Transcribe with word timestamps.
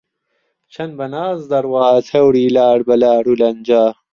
چەند 0.73 0.93
بە 0.97 1.05
ناز 1.13 1.39
دەڕوات 1.51 2.05
هەوری 2.15 2.45
لار 2.57 2.79
بە 2.87 2.95
لارو 3.03 3.33
لەنجە 3.41 3.83